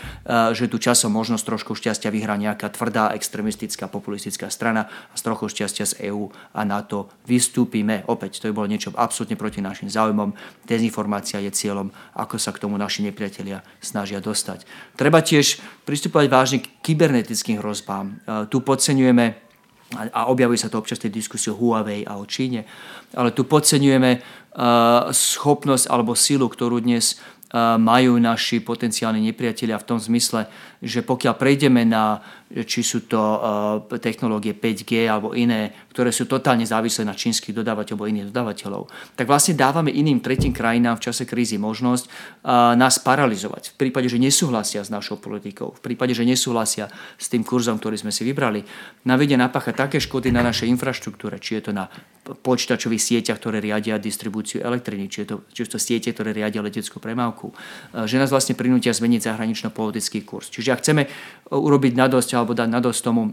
že 0.54 0.70
tu 0.70 0.78
časom 0.78 1.10
možnosť 1.10 1.44
trošku 1.50 1.74
šťastia 1.74 2.14
vyhrá 2.14 2.38
nejaká 2.38 2.70
tvrdá, 2.70 3.18
extremistická, 3.18 3.90
populistická 3.90 4.54
strana 4.54 4.86
a 5.10 5.16
z 5.18 5.22
trochu 5.26 5.50
šťastia 5.50 5.86
z 5.90 5.94
EÚ 6.14 6.30
a 6.54 6.62
NATO 6.62 7.10
vystúpime. 7.26 8.06
Opäť, 8.06 8.38
to 8.38 8.46
je 8.46 8.54
bolo 8.54 8.70
niečo 8.70 8.94
absolútne 8.94 9.34
proti 9.34 9.66
našim 9.66 9.90
záujmom. 9.90 10.07
Dezinformácia 10.68 11.42
je 11.42 11.52
cieľom, 11.52 11.90
ako 12.14 12.36
sa 12.38 12.54
k 12.54 12.62
tomu 12.62 12.76
naši 12.76 13.04
nepriatelia 13.08 13.64
snažia 13.82 14.22
dostať. 14.22 14.68
Treba 14.94 15.24
tiež 15.24 15.60
pristupovať 15.88 16.28
vážne 16.28 16.58
k 16.64 16.72
kybernetickým 16.84 17.60
hrozbám. 17.64 18.06
E, 18.08 18.14
tu 18.52 18.62
podceňujeme 18.62 19.48
a 20.12 20.28
objavuje 20.28 20.60
sa 20.60 20.68
to 20.68 20.84
občas 20.84 21.00
tej 21.00 21.16
diskusie 21.16 21.48
o 21.48 21.56
Huawei 21.56 22.04
a 22.04 22.20
o 22.20 22.28
Číne, 22.28 22.68
ale 23.16 23.32
tu 23.32 23.48
podceňujeme 23.48 24.12
e, 24.12 24.20
schopnosť 25.16 25.88
alebo 25.88 26.12
silu, 26.12 26.52
ktorú 26.52 26.84
dnes 26.84 27.16
majú 27.80 28.20
naši 28.20 28.60
potenciálni 28.60 29.24
nepriatelia 29.24 29.80
v 29.80 29.88
tom 29.88 30.00
zmysle, 30.00 30.52
že 30.84 31.00
pokiaľ 31.00 31.34
prejdeme 31.40 31.88
na, 31.88 32.20
či 32.52 32.84
sú 32.84 33.08
to 33.08 33.20
technológie 34.04 34.52
5G 34.52 35.08
alebo 35.08 35.32
iné, 35.32 35.87
ktoré 35.98 36.14
sú 36.14 36.30
totálne 36.30 36.62
závislé 36.62 37.10
na 37.10 37.18
čínskych 37.18 37.58
dodávateľov 37.58 38.06
alebo 38.06 38.12
iných 38.14 38.30
dodávateľov, 38.30 38.86
tak 39.18 39.26
vlastne 39.26 39.58
dávame 39.58 39.90
iným 39.90 40.22
tretím 40.22 40.54
krajinám 40.54 41.02
v 41.02 41.10
čase 41.10 41.26
krízy 41.26 41.58
možnosť 41.58 42.06
nás 42.78 43.02
paralizovať. 43.02 43.74
V 43.74 43.76
prípade, 43.82 44.06
že 44.06 44.22
nesúhlasia 44.22 44.86
s 44.86 44.94
našou 44.94 45.18
politikou, 45.18 45.74
v 45.74 45.82
prípade, 45.82 46.14
že 46.14 46.22
nesúhlasia 46.22 46.94
s 47.18 47.34
tým 47.34 47.42
kurzom, 47.42 47.82
ktorý 47.82 47.98
sme 47.98 48.14
si 48.14 48.22
vybrali, 48.22 48.62
navedia 49.10 49.42
napáchať 49.42 49.74
také 49.74 49.98
škody 49.98 50.30
na 50.30 50.46
našej 50.46 50.70
infraštruktúre, 50.70 51.42
či 51.42 51.58
je 51.58 51.62
to 51.66 51.72
na 51.74 51.90
počítačových 52.36 53.00
sieťach, 53.00 53.40
ktoré 53.40 53.64
riadia 53.64 53.96
distribúciu 53.96 54.60
elektriny, 54.60 55.08
či 55.08 55.24
je 55.24 55.28
to, 55.32 55.36
či 55.48 55.64
je 55.64 55.70
to 55.72 55.80
siete, 55.80 56.10
ktoré 56.12 56.36
riadia 56.36 56.60
leteckú 56.60 57.00
premávku, 57.00 57.56
že 58.04 58.20
nás 58.20 58.28
vlastne 58.28 58.54
prinútia 58.54 58.92
zmeniť 58.92 59.32
zahranično-politický 59.32 60.28
kurz. 60.28 60.52
Čiže 60.52 60.76
ak 60.76 60.80
chceme 60.84 61.08
e, 61.08 61.10
urobiť 61.56 61.94
na 61.96 62.12
dosť 62.12 62.30
alebo 62.36 62.52
dať 62.52 62.68
na 62.68 62.84
dosť 62.84 63.00
tomu 63.00 63.32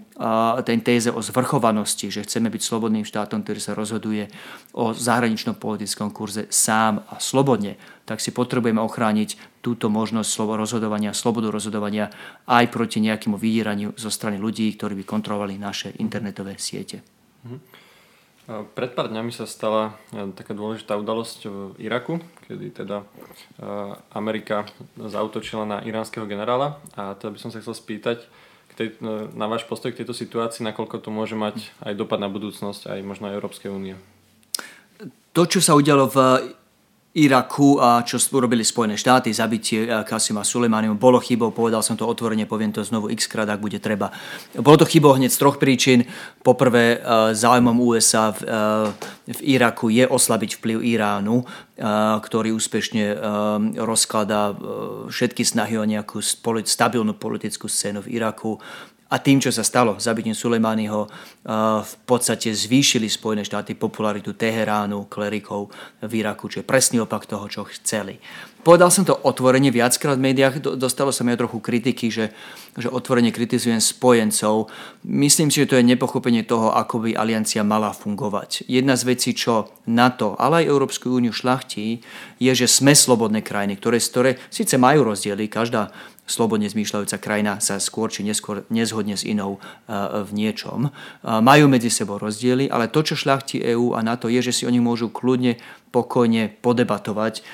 ten 0.62 0.78
téze 0.80 1.10
o 1.10 1.18
zvrchovanosti, 1.18 2.06
že 2.14 2.22
chceme 2.22 2.53
byť 2.54 2.62
slobodným 2.62 3.02
štátom, 3.02 3.42
ktorý 3.42 3.58
sa 3.58 3.74
rozhoduje 3.74 4.30
o 4.70 4.94
zahraničnom 4.94 5.58
politickom 5.58 6.14
kurze 6.14 6.46
sám 6.54 7.02
a 7.10 7.18
slobodne, 7.18 7.74
tak 8.06 8.22
si 8.22 8.30
potrebujeme 8.30 8.78
ochrániť 8.78 9.58
túto 9.58 9.90
možnosť 9.90 10.54
rozhodovania, 10.54 11.10
slobodu 11.10 11.50
rozhodovania 11.50 12.14
aj 12.46 12.70
proti 12.70 13.02
nejakému 13.02 13.34
vydieraniu 13.34 13.98
zo 13.98 14.12
strany 14.12 14.38
ľudí, 14.38 14.70
ktorí 14.78 14.94
by 15.02 15.04
kontrolovali 15.04 15.58
naše 15.58 15.90
internetové 15.98 16.54
siete. 16.62 17.02
Mm-hmm. 17.42 17.82
Pred 18.44 18.92
pár 18.92 19.08
dňami 19.08 19.32
sa 19.32 19.48
stala 19.48 19.96
e, 20.12 20.28
taká 20.36 20.52
dôležitá 20.52 21.00
udalosť 21.00 21.48
v 21.48 21.80
Iraku, 21.80 22.20
kedy 22.44 22.76
teda 22.76 23.00
e, 23.00 23.06
Amerika 24.12 24.68
zautočila 25.00 25.64
na 25.64 25.80
iránskeho 25.80 26.28
generála 26.28 26.76
a 26.92 27.16
teda 27.16 27.32
by 27.32 27.38
som 27.40 27.48
sa 27.48 27.64
chcel 27.64 27.72
spýtať 27.72 28.28
tej, 28.74 28.98
e, 28.98 29.30
na 29.34 29.46
váš 29.46 29.64
postoj 29.66 29.94
k 29.94 30.02
tejto 30.02 30.14
situácii, 30.14 30.66
nakoľko 30.66 30.98
to 30.98 31.10
môže 31.14 31.38
mať 31.38 31.70
aj 31.82 31.94
dopad 31.94 32.18
na 32.18 32.30
budúcnosť 32.30 32.90
aj 32.90 33.00
možno 33.06 33.30
aj 33.30 33.36
Európskej 33.38 33.70
únie. 33.70 33.94
To, 35.34 35.42
čo 35.46 35.58
sa 35.58 35.74
udialo 35.74 36.06
v 36.06 36.18
Iraku 37.14 37.78
a 37.78 38.02
čo 38.02 38.18
urobili 38.34 38.66
Spojené 38.66 38.98
štáty, 38.98 39.30
zabitie 39.30 39.86
eh, 39.86 40.02
Kasima 40.02 40.42
Sulejmanimu, 40.42 40.98
bolo 40.98 41.22
chybou, 41.22 41.54
povedal 41.54 41.78
som 41.78 41.94
to 41.94 42.02
otvorene, 42.02 42.42
poviem 42.42 42.74
to 42.74 42.82
znovu 42.82 43.06
x 43.06 43.30
krát, 43.30 43.46
ak 43.46 43.62
bude 43.62 43.78
treba. 43.78 44.10
Bolo 44.58 44.82
to 44.82 44.90
chybou 44.90 45.14
hneď 45.14 45.30
z 45.30 45.38
troch 45.38 45.62
príčin. 45.62 46.10
Poprvé, 46.42 46.98
eh, 46.98 47.30
záujmom 47.30 47.78
USA 47.86 48.34
v, 48.34 48.42
eh, 48.42 49.30
v 49.30 49.40
Iraku 49.46 49.94
je 49.94 50.10
oslabiť 50.10 50.58
vplyv 50.58 50.78
Iránu, 50.84 51.46
ktorý 52.20 52.54
úspešne 52.54 53.18
rozkladá 53.82 54.54
všetky 55.10 55.42
snahy 55.42 55.74
o 55.74 55.82
nejakú 55.82 56.22
stabilnú 56.62 57.18
politickú 57.18 57.66
scénu 57.66 58.06
v 58.06 58.20
Iraku. 58.20 58.62
A 59.14 59.22
tým, 59.22 59.38
čo 59.38 59.54
sa 59.54 59.62
stalo, 59.62 59.94
zabitím 60.02 60.34
Sulejmányho, 60.34 61.06
v 61.86 61.94
podstate 62.02 62.50
zvýšili 62.50 63.06
Spojené 63.06 63.46
štáty 63.46 63.78
popularitu 63.78 64.34
Teheránu, 64.34 65.06
klerikov 65.06 65.70
v 66.02 66.18
Iraku, 66.18 66.50
čo 66.50 66.58
je 66.58 66.66
presný 66.66 66.98
opak 66.98 67.30
toho, 67.30 67.46
čo 67.46 67.62
chceli. 67.70 68.18
Povedal 68.64 68.88
som 68.88 69.04
to 69.04 69.12
otvorene 69.12 69.68
viackrát 69.68 70.16
v 70.16 70.32
médiách, 70.32 70.80
dostalo 70.80 71.12
sa 71.12 71.20
mi 71.20 71.36
aj 71.36 71.46
trochu 71.46 71.60
kritiky, 71.60 72.08
že, 72.08 72.32
že 72.80 72.88
otvorene 72.88 73.28
kritizujem 73.28 73.76
spojencov. 73.76 74.72
Myslím 75.04 75.52
si, 75.52 75.60
že 75.62 75.68
to 75.68 75.76
je 75.76 75.84
nepochopenie 75.84 76.48
toho, 76.48 76.72
ako 76.72 77.04
by 77.04 77.12
aliancia 77.12 77.60
mala 77.60 77.92
fungovať. 77.92 78.64
Jedna 78.66 78.96
z 78.96 79.04
vecí, 79.04 79.36
čo 79.36 79.68
NATO, 79.84 80.32
ale 80.40 80.64
aj 80.64 80.72
Európsku 80.72 81.12
úniu 81.12 81.36
šlachtí, 81.36 82.00
je, 82.40 82.52
že 82.56 82.64
sme 82.64 82.96
slobodné 82.96 83.44
krajiny, 83.44 83.76
ktoré, 83.76 84.00
ktoré 84.00 84.40
síce 84.48 84.80
majú 84.80 85.12
rozdiely, 85.12 85.44
každá 85.44 85.92
slobodne 86.24 86.68
zmýšľajúca 86.72 87.16
krajina 87.20 87.60
sa 87.60 87.76
skôr 87.76 88.08
či 88.08 88.24
neskôr 88.24 88.64
nezhodne 88.72 89.14
s 89.14 89.28
inou 89.28 89.60
v 89.88 90.30
niečom. 90.32 90.88
Majú 91.24 91.64
medzi 91.68 91.92
sebou 91.92 92.16
rozdiely, 92.16 92.72
ale 92.72 92.88
to, 92.88 93.04
čo 93.04 93.14
šľachtí 93.16 93.60
EÚ 93.60 93.92
a 93.92 94.00
NATO, 94.00 94.32
je, 94.32 94.40
že 94.40 94.52
si 94.52 94.62
oni 94.64 94.80
môžu 94.80 95.12
kľudne 95.12 95.60
pokojne 95.92 96.50
podebatovať, 96.58 97.46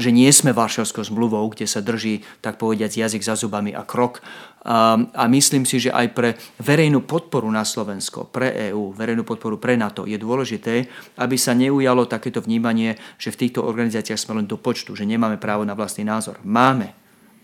že 0.00 0.10
nie 0.10 0.26
sme 0.34 0.50
Varšavskou 0.50 1.06
zmluvou, 1.06 1.46
kde 1.54 1.70
sa 1.70 1.78
drží, 1.78 2.26
tak 2.42 2.58
povediať, 2.58 2.98
jazyk 2.98 3.22
za 3.22 3.38
zubami 3.38 3.70
a 3.70 3.86
krok. 3.86 4.24
A 4.66 5.24
myslím 5.30 5.62
si, 5.62 5.78
že 5.78 5.94
aj 5.94 6.06
pre 6.10 6.34
verejnú 6.58 7.06
podporu 7.06 7.46
na 7.46 7.62
Slovensko, 7.62 8.26
pre 8.26 8.74
EÚ, 8.74 8.90
verejnú 8.90 9.22
podporu 9.22 9.62
pre 9.62 9.78
NATO 9.78 10.02
je 10.02 10.18
dôležité, 10.18 10.90
aby 11.22 11.38
sa 11.38 11.54
neujalo 11.54 12.10
takéto 12.10 12.42
vnímanie, 12.42 12.98
že 13.22 13.30
v 13.30 13.46
týchto 13.46 13.62
organizáciách 13.62 14.18
sme 14.18 14.42
len 14.42 14.50
do 14.50 14.58
počtu, 14.58 14.98
že 14.98 15.06
nemáme 15.06 15.38
právo 15.38 15.62
na 15.62 15.78
vlastný 15.78 16.02
názor. 16.02 16.42
Máme, 16.42 16.90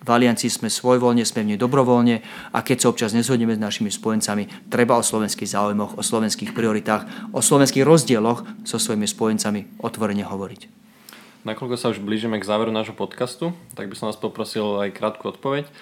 v 0.03 0.09
aliancii 0.11 0.51
sme 0.51 0.69
svojvoľne, 0.69 1.23
sme 1.23 1.47
v 1.47 1.55
nej 1.55 1.59
dobrovoľne 1.59 2.17
a 2.51 2.59
keď 2.61 2.77
sa 2.83 2.91
občas 2.91 3.15
nezhodneme 3.15 3.55
s 3.55 3.63
našimi 3.63 3.89
spojencami, 3.89 4.69
treba 4.69 4.99
o 4.99 5.03
slovenských 5.07 5.49
záujmoch, 5.49 5.97
o 5.99 6.03
slovenských 6.03 6.51
prioritách, 6.53 7.31
o 7.31 7.41
slovenských 7.41 7.87
rozdieloch 7.87 8.43
so 8.67 8.83
svojimi 8.83 9.07
spojencami 9.07 9.79
otvorene 9.79 10.27
hovoriť. 10.27 10.83
Nakoľko 11.43 11.75
sa 11.75 11.91
už 11.91 11.99
blížime 11.99 12.39
k 12.39 12.47
záveru 12.47 12.71
nášho 12.71 12.95
podcastu, 12.95 13.51
tak 13.75 13.91
by 13.91 13.99
som 13.99 14.07
vás 14.07 14.19
poprosil 14.19 14.79
aj 14.79 14.95
krátku 14.95 15.27
odpoveď. 15.27 15.67
E, 15.67 15.73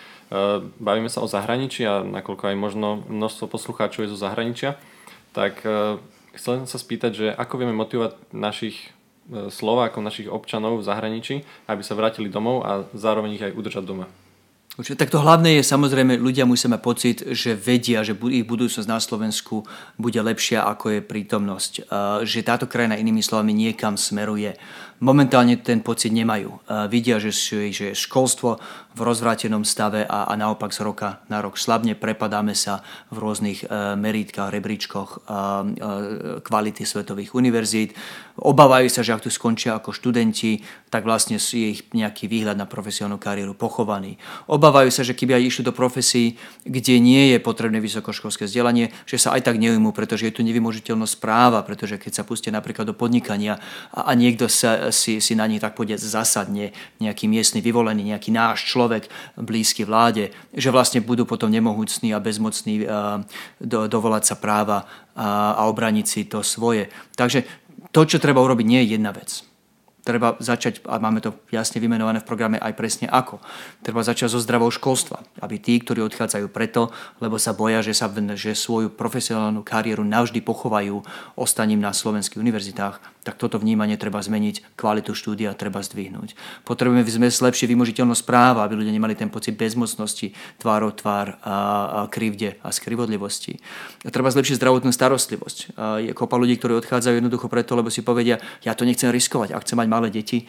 bavíme 0.81 1.13
sa 1.13 1.21
o 1.21 1.29
zahraničí 1.29 1.85
a 1.85 2.01
nakoľko 2.01 2.49
aj 2.49 2.57
možno 2.57 3.05
množstvo 3.13 3.45
poslucháčov 3.45 4.09
je 4.09 4.13
zo 4.17 4.17
zahraničia, 4.17 4.81
tak 5.37 5.61
e, 5.69 6.01
chcem 6.33 6.65
sa 6.65 6.79
spýtať, 6.81 7.13
že 7.13 7.27
ako 7.37 7.61
vieme 7.61 7.77
motivovať 7.77 8.33
našich 8.33 8.89
Slovákov, 9.31 10.03
našich 10.03 10.27
občanov 10.27 10.83
v 10.83 10.87
zahraničí, 10.87 11.47
aby 11.71 11.83
sa 11.87 11.95
vrátili 11.95 12.27
domov 12.27 12.67
a 12.67 12.83
zároveň 12.93 13.39
ich 13.39 13.45
aj 13.47 13.55
udržať 13.55 13.85
doma. 13.87 14.11
Určite, 14.79 15.03
tak 15.03 15.11
to 15.11 15.21
hlavné 15.21 15.61
je 15.61 15.67
samozrejme, 15.67 16.17
ľudia 16.17 16.47
musia 16.47 16.71
mať 16.71 16.81
pocit, 16.81 17.17
že 17.35 17.59
vedia, 17.59 18.07
že 18.07 18.15
ich 18.15 18.47
budúcnosť 18.47 18.89
na 18.89 19.03
Slovensku 19.03 19.67
bude 19.99 20.17
lepšia 20.23 20.63
ako 20.63 20.95
je 20.95 21.01
prítomnosť. 21.05 21.73
Že 22.23 22.39
táto 22.47 22.65
krajina 22.71 22.97
inými 22.97 23.21
slovami 23.21 23.51
niekam 23.53 23.99
smeruje 23.99 24.57
momentálne 25.01 25.57
ten 25.59 25.81
pocit 25.81 26.13
nemajú. 26.13 26.61
Vidia, 26.93 27.17
že, 27.17 27.33
je 27.73 27.97
školstvo 27.97 28.61
v 28.91 29.01
rozvrátenom 29.01 29.63
stave 29.63 30.03
a, 30.03 30.35
naopak 30.35 30.75
z 30.75 30.83
roka 30.83 31.23
na 31.31 31.39
rok 31.39 31.55
slabne 31.57 31.95
prepadáme 31.95 32.59
sa 32.59 32.83
v 33.15 33.23
rôznych 33.23 33.63
e, 33.63 33.67
merítkach, 33.95 34.51
rebríčkoch 34.51 35.11
e, 35.15 35.19
kvality 36.43 36.83
svetových 36.83 37.33
univerzít. 37.39 37.95
Obávajú 38.35 38.91
sa, 38.91 39.07
že 39.07 39.15
ak 39.15 39.23
tu 39.23 39.31
skončia 39.31 39.79
ako 39.79 39.95
študenti, 39.95 40.67
tak 40.91 41.07
vlastne 41.07 41.39
je 41.39 41.79
ich 41.79 41.87
nejaký 41.95 42.27
výhľad 42.27 42.59
na 42.59 42.67
profesionálnu 42.67 43.23
kariéru 43.23 43.55
pochovaný. 43.55 44.19
Obávajú 44.51 44.91
sa, 44.91 45.07
že 45.07 45.15
keby 45.15 45.39
aj 45.39 45.47
išli 45.47 45.63
do 45.63 45.73
profesí, 45.77 46.35
kde 46.67 46.99
nie 46.99 47.37
je 47.37 47.39
potrebné 47.39 47.79
vysokoškolské 47.79 48.51
vzdelanie, 48.51 48.91
že 49.07 49.23
sa 49.23 49.39
aj 49.39 49.47
tak 49.47 49.63
neujmú, 49.63 49.95
pretože 49.95 50.27
je 50.27 50.35
tu 50.35 50.43
nevymožiteľnosť 50.43 51.15
práva, 51.23 51.63
pretože 51.63 51.95
keď 51.95 52.21
sa 52.21 52.27
pustia 52.27 52.51
napríklad 52.51 52.91
do 52.91 52.97
podnikania 52.97 53.63
a, 53.95 54.11
a 54.11 54.13
niekto 54.19 54.51
sa 54.51 54.90
si, 54.95 55.19
si 55.19 55.35
na 55.35 55.47
nich 55.47 55.59
tak 55.59 55.75
povedať 55.75 55.99
zasadne 56.03 56.71
nejaký 57.03 57.27
miestny 57.27 57.59
vyvolený, 57.59 58.15
nejaký 58.15 58.31
náš 58.31 58.71
človek 58.71 59.11
blízky 59.39 59.83
vláde, 59.83 60.31
že 60.55 60.71
vlastne 60.71 61.03
budú 61.03 61.27
potom 61.27 61.51
nemohúcní 61.51 62.15
a 62.15 62.23
bezmocní 62.23 62.87
do, 63.59 63.79
dovolať 63.91 64.23
sa 64.31 64.37
práva 64.39 64.87
a, 65.19 65.59
a 65.59 65.63
obraniť 65.67 66.07
si 66.07 66.21
to 66.31 66.47
svoje. 66.47 66.89
Takže 67.19 67.43
to, 67.91 68.07
čo 68.07 68.23
treba 68.23 68.45
urobiť, 68.45 68.67
nie 68.67 68.81
je 68.87 68.95
jedna 68.95 69.11
vec 69.11 69.50
treba 70.03 70.37
začať, 70.41 70.85
a 70.89 70.97
máme 70.97 71.21
to 71.21 71.37
jasne 71.53 71.79
vymenované 71.81 72.25
v 72.25 72.29
programe 72.29 72.57
aj 72.57 72.73
presne 72.77 73.07
ako, 73.07 73.41
treba 73.85 74.01
začať 74.01 74.33
so 74.33 74.41
zdravou 74.41 74.73
školstva, 74.73 75.21
aby 75.45 75.61
tí, 75.61 75.77
ktorí 75.81 76.01
odchádzajú 76.05 76.47
preto, 76.49 76.89
lebo 77.21 77.37
sa 77.37 77.53
boja, 77.53 77.85
že, 77.85 77.93
sa, 77.93 78.09
že 78.37 78.57
svoju 78.57 78.93
profesionálnu 78.93 79.61
kariéru 79.61 80.03
navždy 80.03 80.41
pochovajú 80.41 81.05
ostaním 81.37 81.85
na 81.85 81.93
slovenských 81.93 82.41
univerzitách, 82.41 83.21
tak 83.21 83.37
toto 83.37 83.61
vnímanie 83.61 84.01
treba 84.01 84.25
zmeniť, 84.25 84.77
kvalitu 84.81 85.13
štúdia 85.13 85.53
treba 85.53 85.85
zdvihnúť. 85.85 86.33
Potrebujeme 86.65 87.05
zmesť 87.05 87.53
lepšie 87.53 87.67
vymožiteľnosť 87.69 88.23
práva, 88.25 88.65
aby 88.65 88.81
ľudia 88.81 88.97
nemali 88.97 89.13
ten 89.13 89.29
pocit 89.29 89.61
bezmocnosti, 89.61 90.33
tvárov 90.57 90.97
tvár 90.97 91.37
a, 91.45 91.57
a 92.05 92.09
krivde 92.09 92.57
a 92.65 92.73
skrivodlivosti. 92.73 93.61
A 94.05 94.09
treba 94.09 94.33
zlepšiť 94.33 94.57
zdravotnú 94.57 94.89
starostlivosť. 94.89 95.77
A 95.77 96.01
je 96.01 96.17
kopa 96.17 96.41
ľudí, 96.41 96.57
ktorí 96.57 96.81
odchádzajú 96.81 97.21
jednoducho 97.21 97.53
preto, 97.53 97.77
lebo 97.77 97.93
si 97.93 98.01
povedia, 98.01 98.41
ja 98.65 98.73
to 98.73 98.89
nechcem 98.89 99.13
riskovať, 99.13 99.53
ak 99.53 99.69
chcem 99.69 99.77
mať 99.77 99.89
malé 99.91 100.15
deti, 100.15 100.47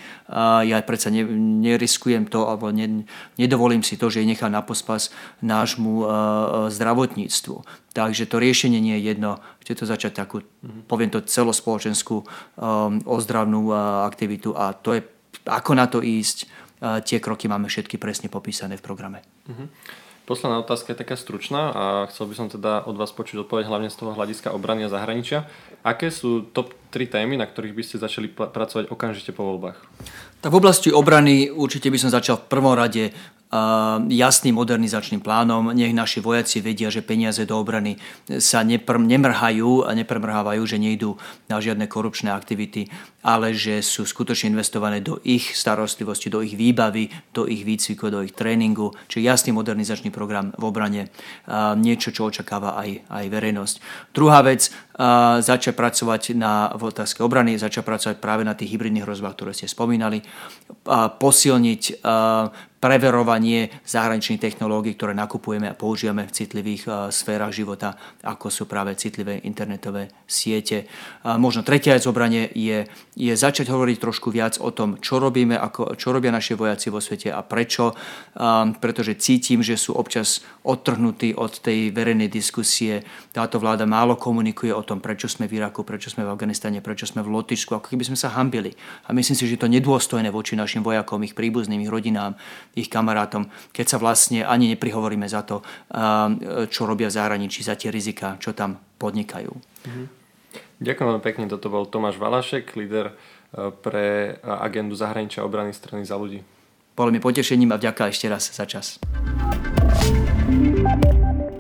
ja 0.61 0.77
predsa 0.85 1.09
ne, 1.09 1.25
neriskujem 1.65 2.29
to, 2.29 2.45
alebo 2.45 2.69
ne, 2.69 3.09
nedovolím 3.41 3.81
si 3.81 3.97
to, 3.97 4.13
že 4.13 4.21
ich 4.21 4.29
nechám 4.29 4.53
na 4.53 4.61
pospas 4.61 5.09
nášmu 5.41 6.05
zdravotníctvu. 6.69 7.55
Takže 7.91 8.23
to 8.29 8.39
riešenie 8.39 8.79
nie 8.79 8.95
je 8.95 9.11
jedno, 9.11 9.43
chce 9.59 9.73
to 9.75 9.85
začať 9.89 10.23
takú, 10.23 10.39
mm-hmm. 10.39 10.87
poviem 10.87 11.11
to, 11.11 11.19
celospoločenskú 11.19 12.23
um, 12.23 12.25
ozdravnú 13.03 13.67
uh, 13.67 14.07
aktivitu 14.07 14.55
a 14.55 14.71
to 14.71 14.95
je, 14.95 15.03
ako 15.43 15.71
na 15.75 15.91
to 15.91 15.99
ísť, 15.99 16.47
uh, 16.79 17.03
tie 17.03 17.19
kroky 17.19 17.51
máme 17.51 17.67
všetky 17.67 17.99
presne 17.99 18.31
popísané 18.31 18.79
v 18.79 18.85
programe. 18.85 19.19
Mm-hmm. 19.51 19.67
Posledná 20.31 20.63
otázka 20.63 20.95
je 20.95 21.03
taká 21.03 21.19
stručná 21.19 21.75
a 21.75 21.83
chcel 22.07 22.31
by 22.31 22.35
som 22.39 22.47
teda 22.47 22.87
od 22.87 22.95
vás 22.95 23.11
počuť 23.11 23.43
odpoveď 23.43 23.67
hlavne 23.67 23.91
z 23.91 23.99
toho 23.99 24.15
hľadiska 24.15 24.55
obrany 24.55 24.87
a 24.87 24.93
zahraničia. 24.93 25.43
Aké 25.83 26.07
sú 26.07 26.47
top 26.55 26.71
3 26.95 27.19
témy, 27.19 27.35
na 27.35 27.43
ktorých 27.43 27.75
by 27.75 27.83
ste 27.83 27.99
začali 27.99 28.31
pracovať 28.31 28.87
okamžite 28.87 29.35
po 29.35 29.43
voľbách? 29.43 29.75
Tak 30.41 30.49
v 30.49 30.57
oblasti 30.57 30.89
obrany 30.89 31.53
určite 31.53 31.93
by 31.93 32.01
som 32.01 32.09
začal 32.09 32.41
v 32.41 32.49
prvom 32.49 32.73
rade 32.73 33.13
jasným 34.07 34.55
modernizačným 34.55 35.19
plánom. 35.19 35.75
Nech 35.75 35.91
naši 35.91 36.23
vojaci 36.23 36.63
vedia, 36.63 36.87
že 36.87 37.03
peniaze 37.03 37.43
do 37.43 37.59
obrany 37.59 37.99
sa 38.39 38.63
nepr- 38.63 38.95
nemrhajú 38.95 39.83
a 39.83 39.91
nepremrhávajú, 39.91 40.63
že 40.63 40.79
nejdú 40.79 41.19
na 41.51 41.59
žiadne 41.59 41.83
korupčné 41.91 42.31
aktivity, 42.31 42.87
ale 43.27 43.51
že 43.51 43.83
sú 43.83 44.07
skutočne 44.07 44.55
investované 44.55 45.03
do 45.03 45.19
ich 45.27 45.51
starostlivosti, 45.51 46.31
do 46.31 46.39
ich 46.39 46.55
výbavy, 46.55 47.11
do 47.35 47.43
ich 47.43 47.67
výcviku, 47.67 48.07
do 48.07 48.23
ich 48.23 48.31
tréningu. 48.31 48.95
Čiže 49.11 49.27
jasný 49.27 49.51
modernizačný 49.51 50.15
program 50.15 50.55
v 50.55 50.63
obrane. 50.71 51.11
Niečo, 51.75 52.15
čo 52.15 52.31
očakáva 52.31 52.79
aj, 52.79 53.03
aj 53.11 53.25
verejnosť. 53.27 53.75
Druhá 54.15 54.47
vec, 54.47 54.71
začať 55.43 55.75
pracovať 55.75 56.39
na 56.39 56.71
v 56.71 56.87
otázke 56.87 57.19
obrany, 57.19 57.59
začať 57.59 57.83
pracovať 57.83 58.15
práve 58.23 58.47
na 58.47 58.55
tých 58.55 58.71
hybridných 58.71 59.03
hrozbách, 59.03 59.35
ktoré 59.35 59.51
ste 59.51 59.67
spomínali, 59.67 60.23
posilniť 61.19 61.81
preverovanie 62.81 63.69
zahraničných 63.85 64.41
technológií, 64.41 64.97
ktoré 64.97 65.13
nakupujeme 65.13 65.69
a 65.69 65.77
používame 65.77 66.25
v 66.25 66.33
citlivých 66.33 66.83
uh, 66.89 66.93
sférach 67.13 67.53
života, 67.53 67.93
ako 68.25 68.49
sú 68.49 68.65
práve 68.65 68.97
citlivé 68.97 69.37
internetové 69.45 70.09
siete. 70.25 70.89
Uh, 71.21 71.37
možno 71.37 71.61
tretia 71.61 72.01
zobranie 72.01 72.49
je, 72.57 72.89
je 73.13 73.33
začať 73.37 73.69
hovoriť 73.69 73.97
trošku 74.01 74.33
viac 74.33 74.57
o 74.57 74.73
tom, 74.73 74.97
čo 74.97 75.21
robíme, 75.21 75.53
ako, 75.53 75.93
čo 75.93 76.09
robia 76.09 76.33
naši 76.33 76.57
vojaci 76.57 76.89
vo 76.89 76.97
svete 76.97 77.29
a 77.29 77.45
prečo, 77.45 77.93
um, 77.93 78.73
pretože 78.73 79.13
cítim, 79.21 79.61
že 79.61 79.77
sú 79.77 79.93
občas 79.93 80.41
odtrhnutí 80.65 81.37
od 81.37 81.61
tej 81.61 81.93
verejnej 81.93 82.33
diskusie. 82.33 83.05
Táto 83.29 83.61
vláda 83.61 83.85
málo 83.85 84.17
komunikuje 84.17 84.73
o 84.73 84.81
tom, 84.81 84.97
prečo 84.97 85.29
sme 85.29 85.45
v 85.45 85.61
Iraku, 85.61 85.85
prečo 85.85 86.09
sme 86.09 86.25
v 86.25 86.33
Afganistane, 86.33 86.81
prečo 86.81 87.05
sme 87.05 87.21
v 87.21 87.29
Lotyšsku, 87.29 87.77
ako 87.77 87.93
keby 87.93 88.09
sme 88.09 88.17
sa 88.17 88.33
hambili. 88.33 88.73
A 89.05 89.13
myslím 89.13 89.37
si, 89.37 89.45
že 89.45 89.61
to 89.61 89.69
nedôstojné 89.69 90.33
voči 90.33 90.57
našim 90.57 90.81
vojakom, 90.81 91.21
ich 91.21 91.37
príbuzným, 91.37 91.85
ich 91.85 91.93
rodinám, 91.93 92.33
ich 92.75 92.87
kamarátom, 92.87 93.51
keď 93.75 93.85
sa 93.85 93.97
vlastne 93.99 94.47
ani 94.47 94.71
neprihovoríme 94.71 95.27
za 95.27 95.43
to, 95.43 95.59
čo 96.71 96.81
robia 96.87 97.11
v 97.11 97.15
zahraničí, 97.19 97.67
za 97.67 97.75
tie 97.75 97.91
rizika, 97.91 98.39
čo 98.39 98.55
tam 98.55 98.79
podnikajú. 98.95 99.51
Mhm. 99.87 100.21
Ďakujem 100.81 101.07
veľmi 101.13 101.23
pekne. 101.23 101.45
Toto 101.45 101.69
bol 101.69 101.85
Tomáš 101.85 102.17
Valašek, 102.17 102.73
líder 102.73 103.13
e, 103.13 103.69
pre 103.69 104.33
agendu 104.41 104.97
zahraničia 104.97 105.45
obrany 105.45 105.77
strany 105.77 106.01
za 106.01 106.17
ľudí. 106.17 106.41
Bolo 106.97 107.13
mi 107.13 107.21
potešením 107.21 107.69
a 107.71 107.77
vďaka 107.77 108.09
ešte 108.09 108.25
raz 108.25 108.49
za 108.49 108.65
čas. 108.65 108.97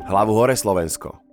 Hlavu 0.09 0.33
hore 0.33 0.57
Slovensko. 0.57 1.30